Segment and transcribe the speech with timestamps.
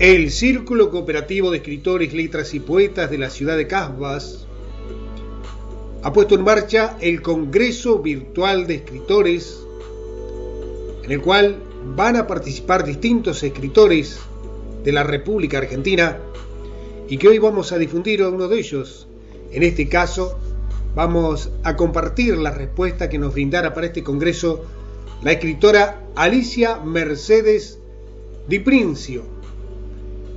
[0.00, 4.46] El Círculo Cooperativo de Escritores, Letras y Poetas de la ciudad de Casbas
[6.02, 9.60] ha puesto en marcha el Congreso Virtual de Escritores,
[11.04, 11.56] en el cual
[11.94, 14.18] van a participar distintos escritores
[14.82, 16.16] de la República Argentina
[17.06, 19.06] y que hoy vamos a difundir a uno de ellos.
[19.52, 20.38] En este caso,
[20.94, 24.64] vamos a compartir la respuesta que nos brindara para este Congreso
[25.22, 27.78] la escritora Alicia Mercedes
[28.48, 29.39] Di Princio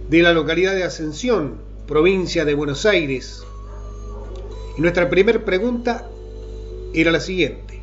[0.09, 1.55] de la localidad de Ascensión,
[1.87, 3.43] provincia de Buenos Aires.
[4.77, 6.07] Y nuestra primera pregunta
[6.93, 7.79] era la siguiente.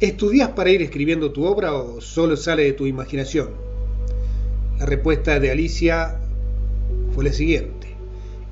[0.00, 3.50] ¿Estudias para ir escribiendo tu obra o solo sale de tu imaginación?
[4.78, 6.18] La respuesta de Alicia
[7.14, 7.88] fue la siguiente.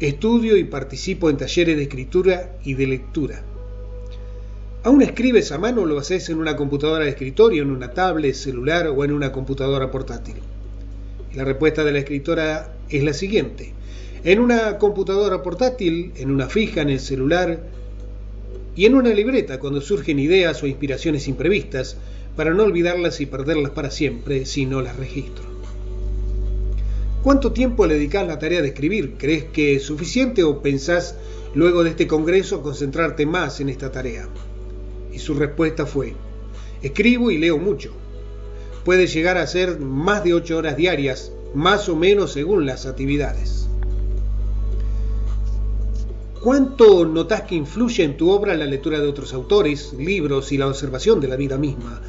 [0.00, 3.42] Estudio y participo en talleres de escritura y de lectura.
[4.84, 8.34] ¿Aún escribes a mano o lo haces en una computadora de escritorio, en una tablet,
[8.34, 10.36] celular o en una computadora portátil?
[11.38, 13.72] La respuesta de la escritora es la siguiente.
[14.24, 17.60] En una computadora portátil, en una fija, en el celular
[18.74, 21.96] y en una libreta cuando surgen ideas o inspiraciones imprevistas,
[22.34, 25.44] para no olvidarlas y perderlas para siempre si no las registro.
[27.22, 29.14] ¿Cuánto tiempo le dedicas a la tarea de escribir?
[29.16, 31.14] ¿Crees que es suficiente o pensás
[31.54, 34.28] luego de este congreso concentrarte más en esta tarea?
[35.12, 36.14] Y su respuesta fue,
[36.82, 37.94] escribo y leo mucho.
[38.84, 43.68] Puede llegar a ser más de ocho horas diarias más o menos según las actividades.
[46.40, 50.68] ¿Cuánto notas que influye en tu obra la lectura de otros autores, libros y la
[50.68, 52.00] observación de la vida misma?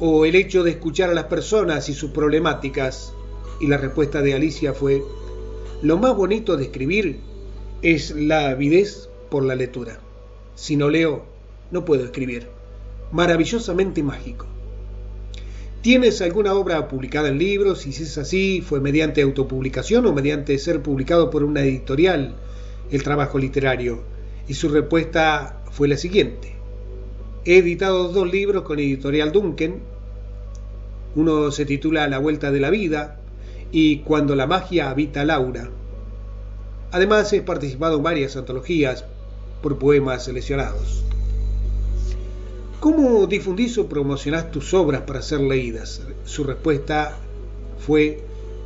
[0.00, 3.12] ¿O el hecho de escuchar a las personas y sus problemáticas?
[3.60, 5.02] Y la respuesta de Alicia fue,
[5.82, 7.20] lo más bonito de escribir
[7.82, 10.00] es la avidez por la lectura.
[10.54, 11.26] Si no leo,
[11.70, 12.46] no puedo escribir.
[13.12, 14.46] Maravillosamente mágico.
[15.80, 17.86] ¿Tienes alguna obra publicada en libros?
[17.86, 22.34] Y si es así, ¿fue mediante autopublicación o mediante ser publicado por una editorial
[22.90, 24.02] el trabajo literario?
[24.48, 26.56] Y su respuesta fue la siguiente.
[27.44, 29.76] He editado dos libros con editorial Duncan.
[31.14, 33.20] Uno se titula La Vuelta de la Vida
[33.70, 35.70] y Cuando la magia habita Laura.
[36.90, 39.04] Además, he participado en varias antologías
[39.62, 41.04] por poemas seleccionados.
[42.80, 46.00] ¿Cómo difundís o promocionás tus obras para ser leídas?
[46.24, 47.18] Su respuesta
[47.84, 48.20] fue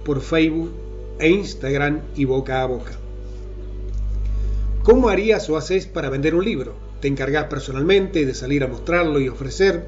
[0.05, 0.71] por Facebook
[1.19, 2.93] e Instagram y boca a boca.
[4.83, 6.75] ¿Cómo harías o haces para vender un libro?
[7.01, 9.87] ¿Te encargás personalmente de salir a mostrarlo y ofrecer?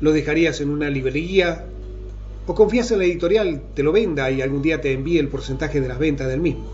[0.00, 1.66] ¿Lo dejarías en una librería?
[2.46, 5.82] ¿O confías en la editorial te lo venda y algún día te envíe el porcentaje
[5.82, 6.64] de las ventas del mismo?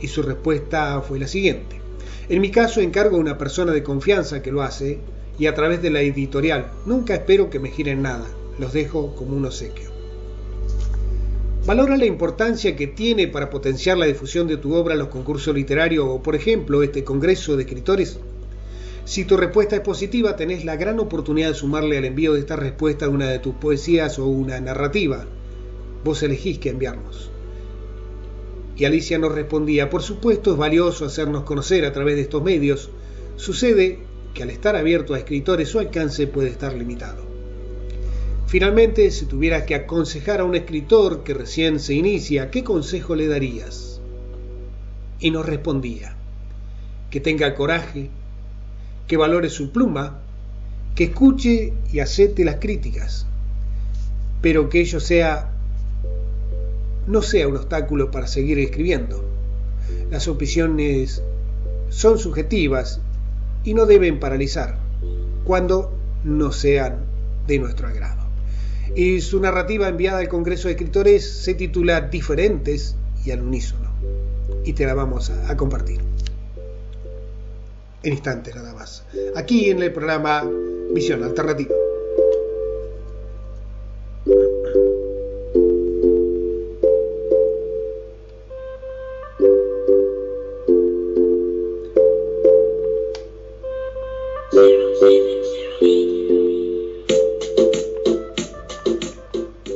[0.00, 1.76] Y su respuesta fue la siguiente.
[2.28, 4.98] En mi caso encargo a una persona de confianza que lo hace
[5.38, 6.70] y a través de la editorial.
[6.86, 8.26] Nunca espero que me giren nada,
[8.58, 9.90] los dejo como un obsequio.
[11.66, 16.04] Valora la importancia que tiene para potenciar la difusión de tu obra los concursos literarios
[16.06, 18.18] o, por ejemplo, este Congreso de Escritores.
[19.06, 22.56] Si tu respuesta es positiva, tenés la gran oportunidad de sumarle al envío de esta
[22.56, 25.24] respuesta una de tus poesías o una narrativa.
[26.04, 27.30] Vos elegís qué enviarnos.
[28.76, 32.90] Y Alicia nos respondía, por supuesto es valioso hacernos conocer a través de estos medios.
[33.36, 34.00] Sucede
[34.34, 37.24] que al estar abierto a escritores su alcance puede estar limitado.
[38.46, 43.26] Finalmente, si tuvieras que aconsejar a un escritor que recién se inicia, ¿qué consejo le
[43.26, 44.00] darías?
[45.20, 46.16] Y nos respondía,
[47.10, 48.10] que tenga coraje,
[49.06, 50.20] que valore su pluma,
[50.94, 53.26] que escuche y acepte las críticas,
[54.42, 55.50] pero que ello sea
[57.06, 59.24] no sea un obstáculo para seguir escribiendo.
[60.10, 61.22] Las opiniones
[61.90, 63.00] son subjetivas
[63.64, 64.78] y no deben paralizar
[65.44, 65.92] cuando
[66.22, 67.04] no sean
[67.46, 68.22] de nuestro agrado.
[68.94, 73.90] Y su narrativa enviada al Congreso de Escritores se titula Diferentes y al unísono.
[74.64, 76.00] Y te la vamos a, compartir.
[78.02, 79.04] En instantes nada más.
[79.34, 80.48] Aquí en el programa
[80.92, 81.74] Visión Alternativa.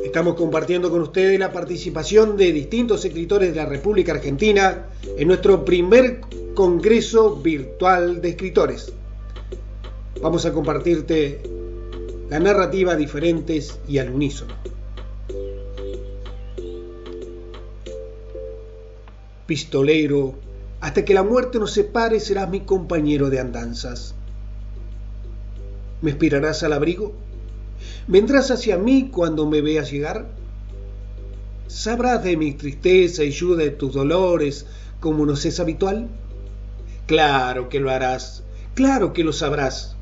[0.05, 4.87] Estamos compartiendo con ustedes la participación de distintos escritores de la República Argentina
[5.17, 6.23] en nuestro primer
[6.55, 8.93] Congreso Virtual de Escritores.
[10.21, 11.41] Vamos a compartirte
[12.31, 14.55] la narrativa diferentes y al unísono.
[19.47, 20.35] Pistolero,
[20.81, 24.17] hasta que la muerte nos separe serás mi compañero de andanzas.
[26.01, 27.15] ¿Me esperarás al abrigo?
[28.07, 30.29] ¿Vendrás hacia mí cuando me veas llegar?
[31.67, 34.67] ¿Sabrás de mi tristeza y yo de tus dolores
[35.01, 36.09] como nos es habitual?
[37.07, 38.43] Claro que lo harás,
[38.75, 39.97] claro que lo sabrás.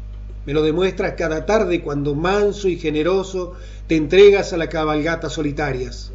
[0.45, 3.55] Me lo demuestras cada tarde cuando manso y generoso
[3.89, 6.13] te entregas a las cabalgatas solitarias,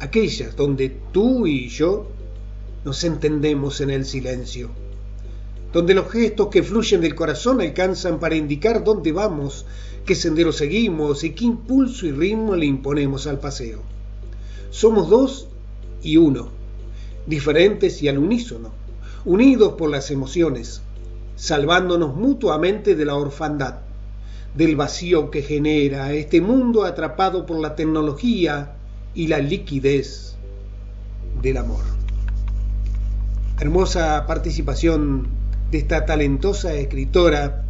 [0.00, 2.08] aquellas donde tú y yo
[2.84, 4.70] nos entendemos en el silencio,
[5.74, 9.66] donde los gestos que fluyen del corazón alcanzan para indicar dónde vamos,
[10.06, 13.82] qué sendero seguimos y qué impulso y ritmo le imponemos al paseo.
[14.70, 15.48] Somos dos
[16.00, 16.50] y uno,
[17.26, 18.70] diferentes y al unísono,
[19.24, 20.80] unidos por las emociones,
[21.34, 23.80] salvándonos mutuamente de la orfandad,
[24.54, 28.76] del vacío que genera este mundo atrapado por la tecnología
[29.12, 30.36] y la liquidez
[31.42, 31.82] del amor.
[33.58, 37.64] Hermosa participación de esta talentosa escritora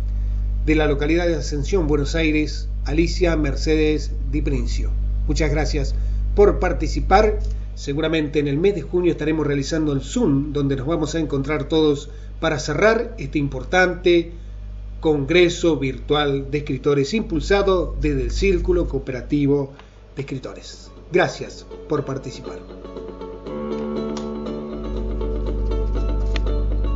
[0.67, 4.91] de la localidad de Ascensión, Buenos Aires, Alicia Mercedes Di Princio.
[5.27, 5.95] Muchas gracias
[6.35, 7.39] por participar.
[7.75, 11.65] Seguramente en el mes de junio estaremos realizando el Zoom, donde nos vamos a encontrar
[11.65, 12.11] todos
[12.41, 14.33] para cerrar este importante
[15.01, 19.73] Congreso Virtual de Escritores impulsado desde el Círculo Cooperativo
[20.17, 20.91] de Escritores.
[21.13, 22.59] Gracias por participar.